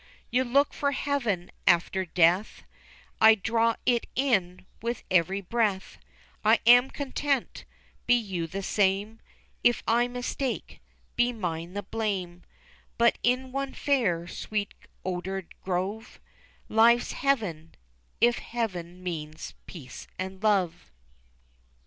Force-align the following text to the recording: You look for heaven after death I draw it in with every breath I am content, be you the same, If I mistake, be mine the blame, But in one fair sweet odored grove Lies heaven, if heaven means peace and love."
You 0.31 0.43
look 0.43 0.73
for 0.73 0.93
heaven 0.93 1.51
after 1.67 2.05
death 2.05 2.63
I 3.19 3.35
draw 3.35 3.75
it 3.85 4.07
in 4.15 4.65
with 4.81 5.03
every 5.11 5.41
breath 5.41 5.99
I 6.43 6.59
am 6.65 6.89
content, 6.89 7.65
be 8.07 8.15
you 8.15 8.47
the 8.47 8.63
same, 8.63 9.19
If 9.63 9.83
I 9.87 10.07
mistake, 10.07 10.81
be 11.15 11.31
mine 11.31 11.73
the 11.73 11.83
blame, 11.83 12.41
But 12.97 13.19
in 13.21 13.51
one 13.51 13.75
fair 13.75 14.27
sweet 14.27 14.73
odored 15.05 15.49
grove 15.63 16.19
Lies 16.67 17.11
heaven, 17.11 17.75
if 18.19 18.39
heaven 18.39 19.03
means 19.03 19.53
peace 19.67 20.07
and 20.17 20.41
love." 20.41 20.89